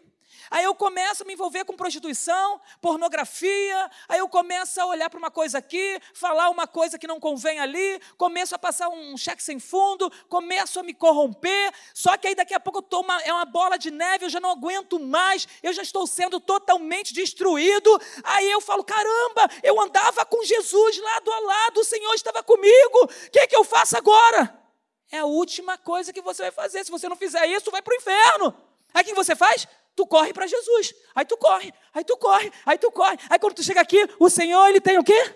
[0.49, 5.17] Aí eu começo a me envolver com prostituição, pornografia, aí eu começo a olhar para
[5.17, 9.43] uma coisa aqui, falar uma coisa que não convém ali, começo a passar um cheque
[9.43, 13.21] sem fundo, começo a me corromper, só que aí daqui a pouco eu tô uma,
[13.23, 17.13] é uma bola de neve, eu já não aguento mais, eu já estou sendo totalmente
[17.13, 17.89] destruído.
[18.23, 23.03] Aí eu falo: caramba, eu andava com Jesus lado a lado, o Senhor estava comigo,
[23.03, 24.66] o que, é que eu faço agora?
[25.11, 26.83] É a última coisa que você vai fazer.
[26.83, 28.53] Se você não fizer isso, vai para o inferno.
[28.93, 29.67] Aí o que você faz?
[29.97, 30.93] tu corre para Jesus.
[31.15, 33.17] Aí tu corre, aí tu corre, aí tu corre.
[33.27, 35.35] Aí quando tu chega aqui, o Senhor, ele tem o quê?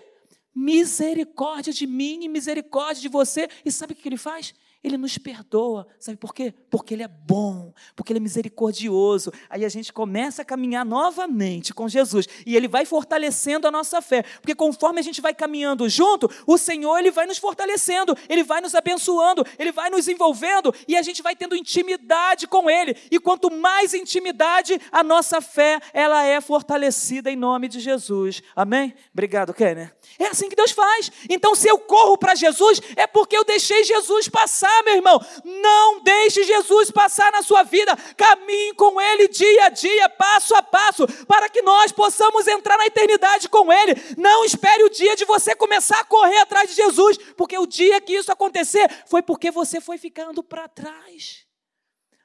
[0.54, 3.48] Misericórdia de mim e misericórdia de você.
[3.64, 4.54] E sabe o que ele faz?
[4.84, 5.86] Ele nos perdoa.
[6.00, 6.52] Sabe por quê?
[6.68, 9.32] Porque Ele é bom, porque Ele é misericordioso.
[9.48, 14.02] Aí a gente começa a caminhar novamente com Jesus e Ele vai fortalecendo a nossa
[14.02, 14.24] fé.
[14.40, 18.60] Porque conforme a gente vai caminhando junto, o Senhor Ele vai nos fortalecendo, Ele vai
[18.60, 22.96] nos abençoando, Ele vai nos envolvendo e a gente vai tendo intimidade com Ele.
[23.08, 28.42] E quanto mais intimidade, a nossa fé ela é fortalecida em nome de Jesus.
[28.56, 28.92] Amém?
[29.12, 29.94] Obrigado, Kenner.
[30.18, 31.12] É assim que Deus faz.
[31.30, 35.20] Então, se eu corro para Jesus, é porque eu deixei Jesus passar meu irmão.
[35.44, 37.96] Não deixe Jesus passar na sua vida.
[38.16, 42.86] Caminhe com Ele dia a dia, passo a passo, para que nós possamos entrar na
[42.86, 43.94] eternidade com Ele.
[44.16, 48.00] Não espere o dia de você começar a correr atrás de Jesus, porque o dia
[48.00, 51.51] que isso acontecer foi porque você foi ficando para trás.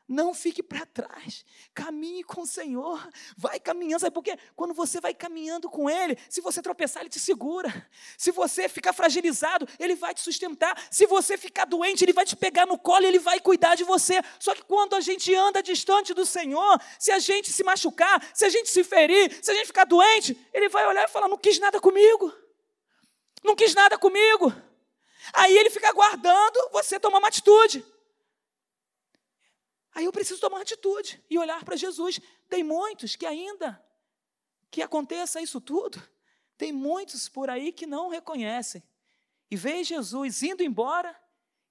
[0.07, 1.43] Não fique para trás.
[1.73, 3.05] Caminhe com o Senhor.
[3.35, 3.99] Vai caminhando.
[3.99, 4.37] Sabe por quê?
[4.55, 7.69] Quando você vai caminhando com Ele, se você tropeçar, Ele te segura.
[8.17, 10.81] Se você ficar fragilizado, Ele vai te sustentar.
[10.89, 14.21] Se você ficar doente, Ele vai te pegar no colo Ele vai cuidar de você.
[14.39, 18.45] Só que quando a gente anda distante do Senhor, se a gente se machucar, se
[18.45, 21.37] a gente se ferir, se a gente ficar doente, Ele vai olhar e falar: Não
[21.37, 22.33] quis nada comigo.
[23.43, 24.53] Não quis nada comigo.
[25.33, 27.83] Aí Ele fica aguardando você tomar uma atitude.
[29.97, 32.19] Aí eu preciso tomar atitude e olhar para Jesus.
[32.47, 33.83] Tem muitos que ainda
[34.69, 35.99] que aconteça isso tudo,
[36.55, 38.83] tem muitos por aí que não reconhecem.
[39.49, 41.19] E veem Jesus indo embora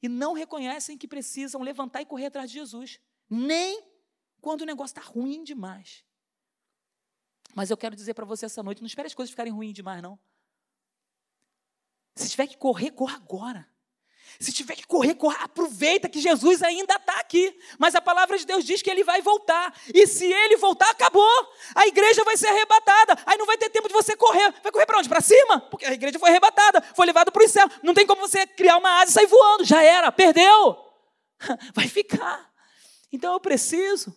[0.03, 2.99] e não reconhecem que precisam levantar e correr atrás de Jesus.
[3.31, 3.81] Nem
[4.41, 6.05] quando o negócio está ruim demais.
[7.55, 10.03] Mas eu quero dizer para você essa noite: não espere as coisas ficarem ruins demais,
[10.03, 10.19] não.
[12.17, 13.73] Se tiver que correr, corra agora.
[14.39, 17.57] Se tiver que correr, corra, aproveita que Jesus ainda está aqui.
[17.79, 19.75] Mas a palavra de Deus diz que ele vai voltar.
[19.95, 21.53] E se ele voltar, acabou.
[21.75, 23.17] A igreja vai ser arrebatada.
[23.25, 24.53] Aí não vai ter tempo de você correr.
[24.63, 25.09] Vai correr para onde?
[25.09, 25.61] Para cima?
[25.61, 27.69] Porque a igreja foi arrebatada, foi levada para o céu.
[27.83, 29.65] Não tem como você criar uma asa e sair voando.
[29.65, 30.77] Já era, perdeu.
[31.75, 32.51] Vai ficar.
[33.13, 34.15] Então eu preciso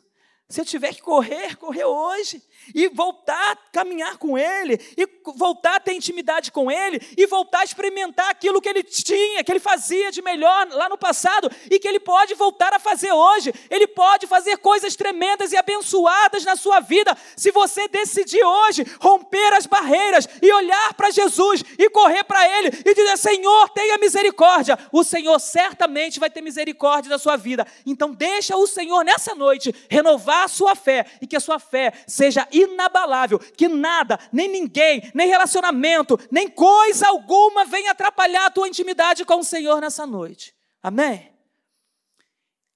[0.49, 2.41] Se eu tiver que correr, correr hoje.
[2.73, 4.79] E voltar a caminhar com Ele.
[4.97, 6.99] E voltar a ter intimidade com Ele.
[7.15, 10.97] E voltar a experimentar aquilo que Ele tinha, que Ele fazia de melhor lá no
[10.97, 11.51] passado.
[11.69, 13.53] E que Ele pode voltar a fazer hoje.
[13.69, 17.15] Ele pode fazer coisas tremendas e abençoadas na sua vida.
[17.37, 22.69] Se você decidir hoje romper as barreiras e olhar para Jesus e correr para Ele
[22.83, 24.79] e dizer: Senhor, tenha misericórdia.
[24.91, 27.67] O Senhor certamente vai ter misericórdia da sua vida.
[27.85, 31.93] Então, deixa o Senhor nessa noite renovar a sua fé e que a sua fé
[32.07, 38.67] seja inabalável, que nada, nem ninguém, nem relacionamento, nem coisa alguma venha atrapalhar a tua
[38.67, 40.55] intimidade com o Senhor nessa noite.
[40.81, 41.31] Amém?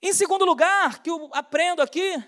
[0.01, 2.21] Em segundo lugar, que eu aprendo aqui,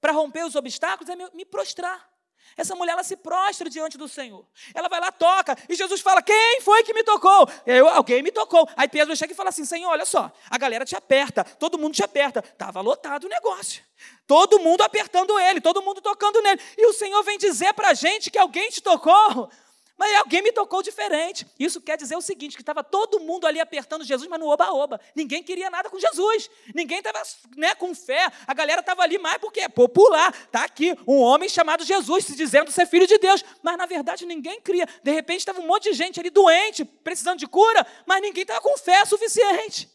[0.00, 2.15] para romper os obstáculos, é me prostrar.
[2.56, 4.44] Essa mulher, ela se prostra diante do Senhor.
[4.74, 7.48] Ela vai lá, toca, e Jesus fala: Quem foi que me tocou?
[7.66, 8.68] Eu, alguém me tocou.
[8.76, 11.94] Aí Pedro chega e fala assim: Senhor, olha só, a galera te aperta, todo mundo
[11.94, 12.40] te aperta.
[12.40, 13.82] Estava lotado o negócio.
[14.26, 16.60] Todo mundo apertando ele, todo mundo tocando nele.
[16.76, 19.50] E o Senhor vem dizer para a gente que alguém te tocou.
[19.98, 21.46] Mas alguém me tocou diferente.
[21.58, 25.00] Isso quer dizer o seguinte: que estava todo mundo ali apertando Jesus, mas no oba-oba.
[25.14, 26.50] Ninguém queria nada com Jesus.
[26.74, 27.22] Ninguém estava
[27.56, 28.30] né, com fé.
[28.46, 30.34] A galera estava ali mais porque é popular.
[30.34, 33.42] Está aqui um homem chamado Jesus, se dizendo ser filho de Deus.
[33.62, 34.86] Mas na verdade ninguém cria.
[35.02, 38.60] De repente estava um monte de gente ali doente, precisando de cura, mas ninguém estava
[38.60, 39.90] com fé suficiente.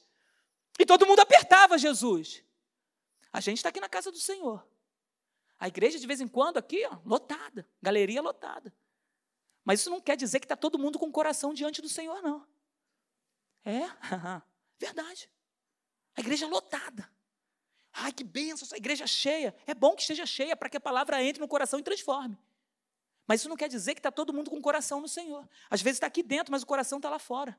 [0.79, 2.43] E todo mundo apertava Jesus.
[3.31, 4.65] A gente está aqui na casa do Senhor.
[5.59, 8.73] A igreja, de vez em quando, aqui, ó, lotada, galeria lotada.
[9.63, 12.21] Mas isso não quer dizer que está todo mundo com o coração diante do Senhor,
[12.21, 12.47] não.
[13.63, 13.81] É,
[14.79, 15.29] verdade.
[16.15, 17.09] A igreja lotada.
[17.93, 19.55] Ai, que benção, essa igreja cheia.
[19.67, 22.37] É bom que esteja cheia para que a palavra entre no coração e transforme.
[23.27, 25.47] Mas isso não quer dizer que está todo mundo com o coração no Senhor.
[25.69, 27.57] Às vezes está aqui dentro, mas o coração está lá fora.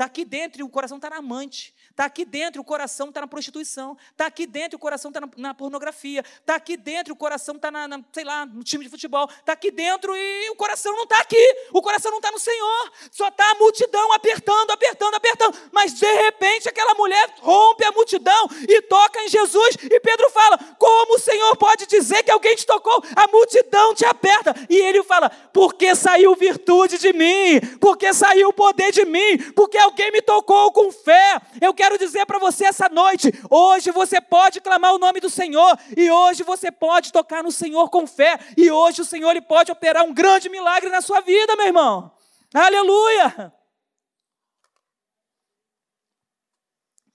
[0.00, 1.74] Está aqui dentro e o coração está na amante.
[1.90, 3.94] Está aqui dentro e o coração está na prostituição.
[4.10, 6.24] Está aqui dentro e o coração está na, na, pornografia.
[6.40, 9.28] Está aqui dentro e o coração está, na, na, sei lá, no time de futebol.
[9.28, 11.36] Está aqui dentro e o coração não está aqui.
[11.70, 12.92] O coração não está no Senhor.
[13.10, 15.58] Só está a multidão apertando, apertando, apertando.
[15.70, 19.76] Mas de repente aquela mulher rompe a multidão e toca em Jesus.
[19.82, 23.04] E Pedro fala: Como o Senhor pode dizer que alguém te tocou?
[23.14, 24.54] A multidão te aperta.
[24.70, 27.60] E ele fala: Porque saiu virtude de mim.
[27.78, 29.36] Porque saiu poder de mim.
[29.54, 31.40] Porque alguém me tocou com fé.
[31.60, 35.78] Eu quero dizer para você essa noite: hoje você pode clamar o nome do Senhor,
[35.96, 39.72] e hoje você pode tocar no Senhor com fé, e hoje o Senhor ele pode
[39.72, 42.14] operar um grande milagre na sua vida, meu irmão.
[42.52, 43.52] Aleluia!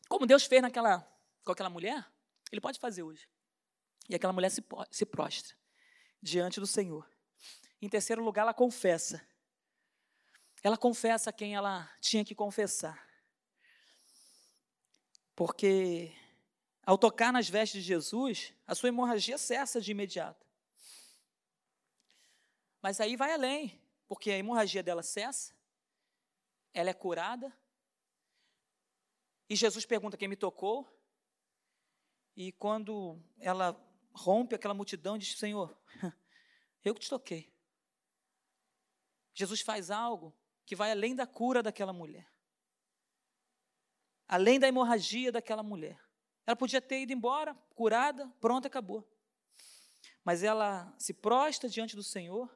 [0.08, 1.06] Como Deus fez naquela,
[1.44, 2.06] com aquela mulher,
[2.52, 3.28] Ele pode fazer hoje.
[4.08, 5.56] E aquela mulher se, se prostra
[6.22, 7.10] diante do Senhor.
[7.82, 9.22] Em terceiro lugar, ela confessa
[10.66, 13.08] ela confessa quem ela tinha que confessar.
[15.36, 16.12] Porque
[16.84, 20.44] ao tocar nas vestes de Jesus, a sua hemorragia cessa de imediato.
[22.82, 25.56] Mas aí vai além, porque a hemorragia dela cessa,
[26.74, 27.56] ela é curada,
[29.48, 30.92] e Jesus pergunta quem me tocou,
[32.36, 33.80] e quando ela
[34.12, 35.78] rompe aquela multidão, diz: Senhor,
[36.84, 37.54] eu que te toquei.
[39.32, 42.32] Jesus faz algo que vai além da cura daquela mulher.
[44.28, 46.00] Além da hemorragia daquela mulher.
[46.46, 49.08] Ela podia ter ido embora, curada, pronto, acabou.
[50.24, 52.50] Mas ela se prostra diante do Senhor.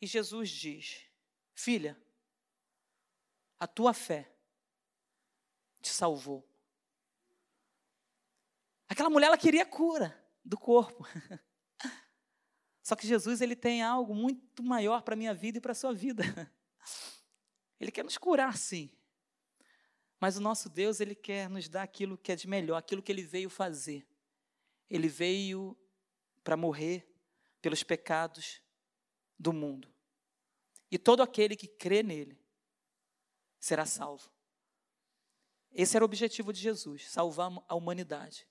[0.00, 1.04] E Jesus diz:
[1.54, 2.00] Filha,
[3.58, 4.30] a tua fé
[5.80, 6.46] te salvou.
[8.88, 11.06] Aquela mulher ela queria cura do corpo.
[12.84, 15.74] Só que Jesus ele tem algo muito maior para a minha vida e para a
[15.74, 16.22] sua vida.
[17.80, 18.88] Ele quer nos curar, sim.
[20.20, 23.10] Mas o nosso Deus, ele quer nos dar aquilo que é de melhor, aquilo que
[23.10, 24.06] ele veio fazer.
[24.88, 25.76] Ele veio
[26.42, 27.06] para morrer
[27.60, 28.62] pelos pecados
[29.38, 29.92] do mundo.
[30.90, 32.38] E todo aquele que crê nele
[33.58, 34.30] será salvo.
[35.72, 38.48] Esse era o objetivo de Jesus, salvar a humanidade.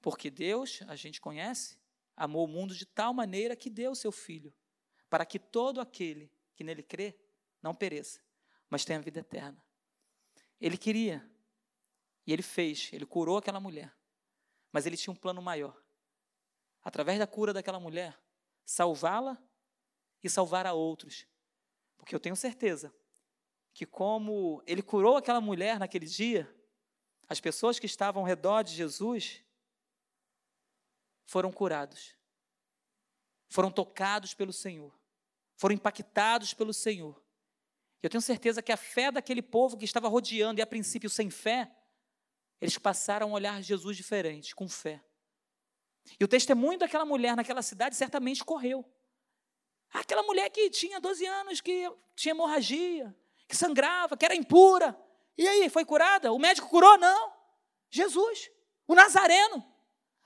[0.00, 1.81] Porque Deus, a gente conhece,
[2.16, 4.54] amou o mundo de tal maneira que deu o seu filho,
[5.08, 7.18] para que todo aquele que nele crê
[7.62, 8.20] não pereça,
[8.68, 9.62] mas tenha vida eterna.
[10.60, 11.28] Ele queria,
[12.26, 13.94] e ele fez, ele curou aquela mulher,
[14.70, 15.76] mas ele tinha um plano maior.
[16.82, 18.18] Através da cura daquela mulher,
[18.64, 19.38] salvá-la
[20.22, 21.26] e salvar a outros.
[21.96, 22.94] Porque eu tenho certeza
[23.72, 26.52] que, como ele curou aquela mulher naquele dia,
[27.28, 29.44] as pessoas que estavam ao redor de Jesus
[31.24, 32.14] foram curados,
[33.48, 34.92] foram tocados pelo Senhor,
[35.56, 37.22] foram impactados pelo Senhor.
[38.02, 41.30] Eu tenho certeza que a fé daquele povo que estava rodeando e a princípio sem
[41.30, 41.70] fé,
[42.60, 45.02] eles passaram a olhar Jesus diferente, com fé.
[46.18, 48.84] E o testemunho daquela mulher naquela cidade certamente correu.
[49.92, 53.14] Aquela mulher que tinha 12 anos, que tinha hemorragia,
[53.46, 54.98] que sangrava, que era impura.
[55.36, 56.32] E aí, foi curada?
[56.32, 56.98] O médico curou?
[56.98, 57.32] Não.
[57.90, 58.50] Jesus,
[58.86, 59.64] o Nazareno,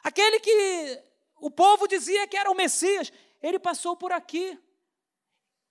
[0.07, 1.03] aquele que
[1.37, 4.59] o povo dizia que era o Messias, ele passou por aqui.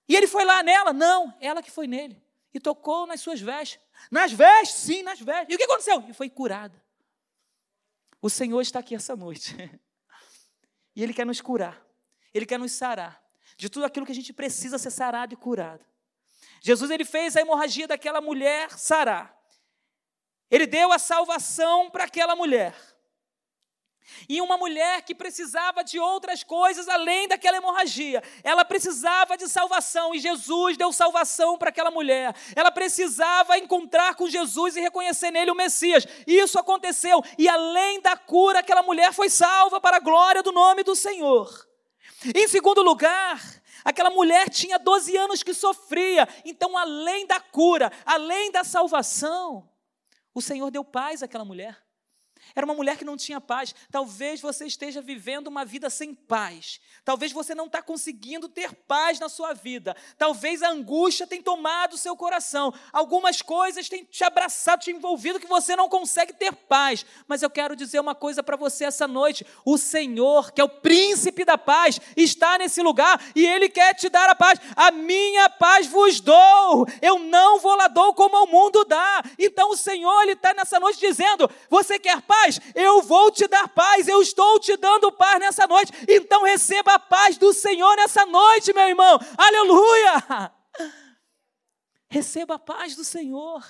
[0.08, 0.92] E ele foi lá nela?
[0.92, 2.22] Não, ela que foi nele.
[2.54, 3.80] E tocou nas suas vestes.
[4.12, 5.48] Nas vestes, sim, nas vestes.
[5.50, 6.04] E o que aconteceu?
[6.08, 6.84] E foi curada.
[8.22, 9.56] O Senhor está aqui essa noite.
[10.98, 11.86] E Ele quer nos curar.
[12.34, 13.22] Ele quer nos sarar
[13.58, 15.86] de tudo aquilo que a gente precisa ser sarado e curado.
[16.62, 19.38] Jesus ele fez a hemorragia daquela mulher sarar.
[20.50, 22.74] Ele deu a salvação para aquela mulher.
[24.30, 28.24] E uma mulher que precisava de outras coisas além daquela hemorragia.
[28.44, 32.36] Ela precisava de salvação e Jesus deu salvação para aquela mulher.
[32.56, 36.06] Ela precisava encontrar com Jesus e reconhecer nele o Messias.
[36.26, 37.24] Isso aconteceu.
[37.38, 41.68] E além da cura, aquela mulher foi salva para a glória do nome do Senhor.
[42.34, 43.42] Em segundo lugar,
[43.84, 46.28] aquela mulher tinha 12 anos que sofria.
[46.44, 49.70] Então, além da cura, além da salvação,
[50.34, 51.85] o Senhor deu paz àquela mulher.
[52.56, 53.76] Era uma mulher que não tinha paz.
[53.92, 56.80] Talvez você esteja vivendo uma vida sem paz.
[57.04, 59.94] Talvez você não está conseguindo ter paz na sua vida.
[60.18, 62.74] Talvez a angústia tenha tomado o seu coração.
[62.94, 67.06] Algumas coisas têm te abraçado, te envolvido, que você não consegue ter paz.
[67.28, 70.70] Mas eu quero dizer uma coisa para você essa noite: o Senhor, que é o
[70.70, 74.62] príncipe da paz, está nesse lugar e Ele quer te dar a paz.
[74.78, 76.88] A minha paz vos dou.
[77.02, 79.22] Eu não vou lá dou como o mundo dá.
[79.38, 82.45] Então o Senhor, Ele está nessa noite dizendo: você quer paz?
[82.46, 85.92] Paz, eu vou te dar paz, eu estou te dando paz nessa noite.
[86.08, 89.20] Então receba a paz do Senhor nessa noite, meu irmão.
[89.38, 90.54] Aleluia!
[92.08, 93.66] Receba a paz do Senhor.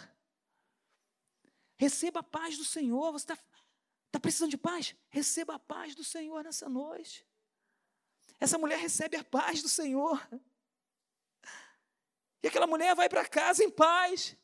[1.77, 3.11] Receba a paz do Senhor.
[3.11, 3.37] Você está
[4.11, 4.95] tá precisando de paz?
[5.09, 7.25] Receba a paz do Senhor nessa noite.
[8.39, 10.21] Essa mulher recebe a paz do Senhor.
[12.43, 14.37] E aquela mulher vai para casa em paz.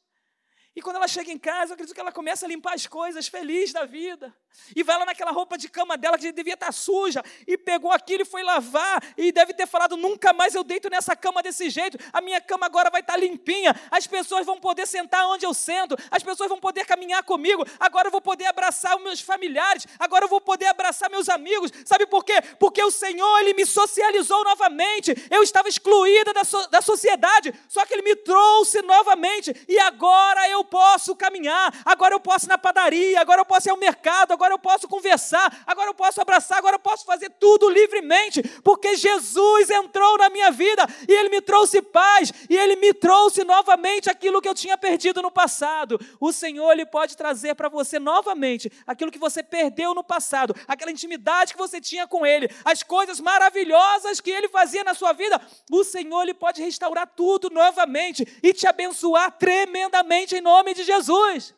[0.75, 3.27] E quando ela chega em casa, eu acredito que ela começa a limpar as coisas,
[3.27, 4.33] feliz da vida.
[4.75, 8.23] E vai lá naquela roupa de cama dela que devia estar suja, e pegou aquilo
[8.23, 11.97] e foi lavar, e deve ter falado: nunca mais eu deito nessa cama desse jeito,
[12.13, 15.97] a minha cama agora vai estar limpinha, as pessoas vão poder sentar onde eu sento,
[16.09, 20.25] as pessoas vão poder caminhar comigo, agora eu vou poder abraçar os meus familiares, agora
[20.25, 21.71] eu vou poder abraçar meus amigos.
[21.85, 22.41] Sabe por quê?
[22.59, 27.85] Porque o Senhor, Ele me socializou novamente, eu estava excluída da, so, da sociedade, só
[27.85, 32.57] que Ele me trouxe novamente, e agora eu posso caminhar, agora eu posso ir na
[32.57, 36.57] padaria, agora eu posso ir ao mercado, agora eu posso conversar, agora eu posso abraçar,
[36.57, 41.41] agora eu posso fazer tudo livremente, porque Jesus entrou na minha vida e Ele me
[41.41, 45.99] trouxe paz e Ele me trouxe novamente aquilo que eu tinha perdido no passado.
[46.19, 50.91] O Senhor Ele pode trazer para você novamente aquilo que você perdeu no passado, aquela
[50.91, 55.39] intimidade que você tinha com Ele, as coisas maravilhosas que Ele fazia na sua vida.
[55.69, 60.83] O Senhor Ele pode restaurar tudo novamente e te abençoar tremendamente em nome nome de
[60.83, 61.53] Jesus.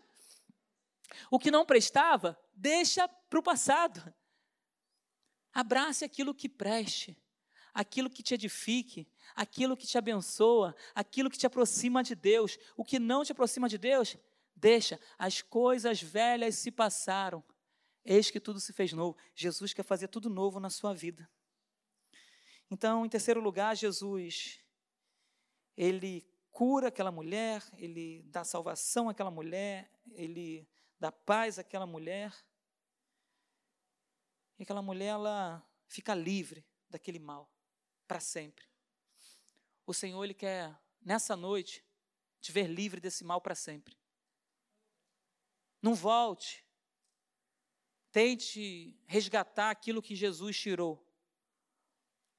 [1.30, 4.14] O que não prestava, deixa para o passado.
[5.52, 7.16] Abrace aquilo que preste,
[7.74, 9.06] aquilo que te edifique,
[9.36, 12.58] aquilo que te abençoa, aquilo que te aproxima de Deus.
[12.78, 14.16] O que não te aproxima de Deus,
[14.56, 14.98] deixa.
[15.18, 17.44] As coisas velhas se passaram.
[18.06, 19.18] Eis que tudo se fez novo.
[19.36, 21.30] Jesus quer fazer tudo novo na sua vida.
[22.72, 24.60] Então, em terceiro lugar, Jesus,
[25.76, 32.34] ele cura aquela mulher, ele dá salvação àquela mulher, ele dá paz àquela mulher.
[34.64, 37.52] Aquela mulher ela fica livre daquele mal
[38.08, 38.66] para sempre.
[39.86, 41.86] O Senhor ele quer nessa noite
[42.40, 43.98] te ver livre desse mal para sempre.
[45.82, 46.66] Não volte.
[48.12, 51.06] Tente resgatar aquilo que Jesus tirou.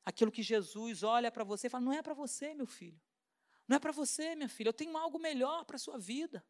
[0.02, 3.00] Aquilo que Jesus olha para você e fala: não é para você, meu filho.
[3.68, 4.68] Não é para você, minha filha.
[4.68, 6.44] Eu tenho algo melhor para a sua vida.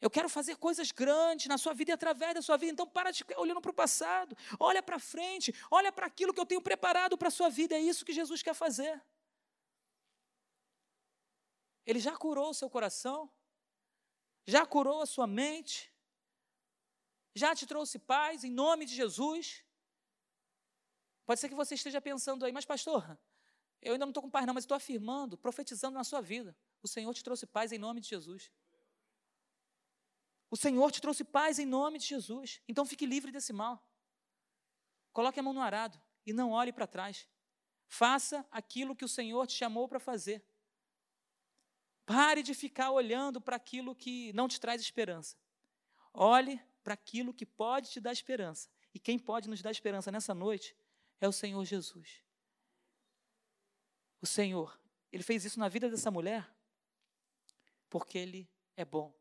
[0.00, 2.72] Eu quero fazer coisas grandes na sua vida e através da sua vida.
[2.72, 4.36] Então, para de ficar olhando para o passado.
[4.58, 5.54] Olha para frente.
[5.70, 7.74] Olha para aquilo que eu tenho preparado para a sua vida.
[7.74, 9.02] É isso que Jesus quer fazer.
[11.86, 13.30] Ele já curou o seu coração.
[14.46, 15.92] Já curou a sua mente.
[17.34, 19.64] Já te trouxe paz em nome de Jesus.
[21.24, 23.18] Pode ser que você esteja pensando aí, mas pastor,
[23.80, 26.56] eu ainda não estou com paz, não, mas estou afirmando, profetizando na sua vida.
[26.82, 28.52] O Senhor te trouxe paz em nome de Jesus.
[30.50, 32.60] O Senhor te trouxe paz em nome de Jesus.
[32.68, 33.84] Então fique livre desse mal.
[35.12, 37.28] Coloque a mão no arado e não olhe para trás.
[37.86, 40.44] Faça aquilo que o Senhor te chamou para fazer.
[42.06, 45.36] Pare de ficar olhando para aquilo que não te traz esperança.
[46.12, 48.68] Olhe para aquilo que pode te dar esperança.
[48.92, 50.76] E quem pode nos dar esperança nessa noite
[51.20, 52.22] é o Senhor Jesus.
[54.20, 54.78] O Senhor,
[55.10, 56.54] Ele fez isso na vida dessa mulher
[57.94, 59.14] porque Ele é bom.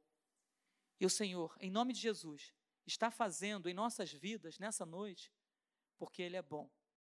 [0.99, 2.53] E o Senhor, em nome de Jesus,
[2.85, 5.31] está fazendo em nossas vidas nessa noite
[5.97, 6.69] porque Ele é bom.